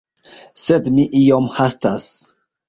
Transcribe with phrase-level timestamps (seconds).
[0.61, 2.09] Sed mi iom hastas.